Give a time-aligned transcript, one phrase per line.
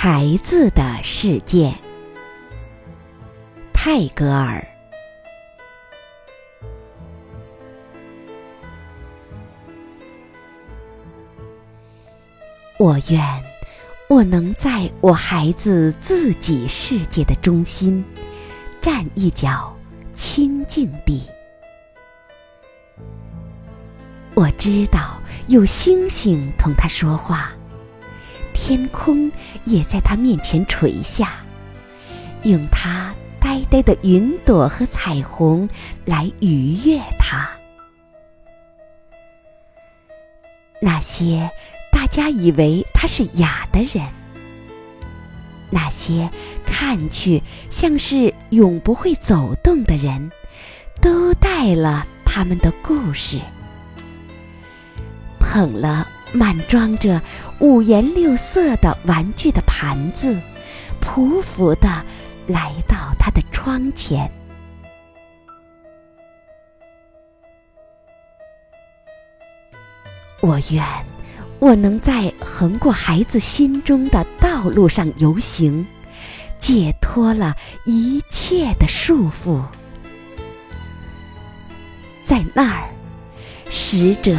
[0.00, 1.74] 孩子的世界，
[3.72, 4.64] 泰戈尔。
[12.78, 13.20] 我愿
[14.08, 18.04] 我能在我孩子自己世界的中心
[18.80, 19.76] 站一角
[20.14, 21.28] 清净地。
[24.34, 27.52] 我知道有星星同他说话，
[28.68, 29.32] 天空
[29.64, 31.42] 也在他面前垂下，
[32.42, 35.66] 用它呆呆的云朵和彩虹
[36.04, 37.48] 来愉悦他。
[40.82, 41.50] 那些。
[41.90, 44.06] 大家以为他是哑的人，
[45.68, 46.30] 那些
[46.64, 50.30] 看去像是永不会走动的人，
[51.00, 53.40] 都带了他们的故事，
[55.40, 57.20] 捧了满装着
[57.58, 60.38] 五颜六色的玩具的盘子，
[61.00, 61.88] 匍匐的
[62.46, 64.30] 来到他的窗前。
[70.40, 70.82] 我愿。
[71.60, 75.84] 我能在横过孩子心中的道路上游行，
[76.56, 79.60] 解脱了一切的束缚。
[82.22, 82.88] 在那儿，
[83.72, 84.38] 使者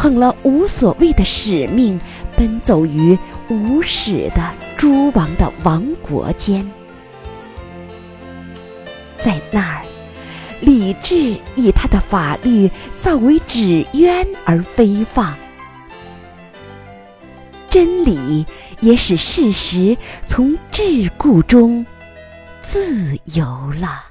[0.00, 2.00] 捧了无所谓的使命，
[2.34, 3.18] 奔走于
[3.50, 6.66] 无始的诸王的王国间。
[9.18, 9.84] 在那儿，
[10.62, 15.36] 理智以他的法律造为纸鸢而飞放。
[17.68, 18.46] 真理
[18.80, 21.84] 也使事实从桎梏中
[22.62, 23.44] 自由
[23.78, 24.09] 了。